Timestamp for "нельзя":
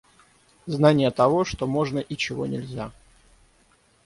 2.47-2.91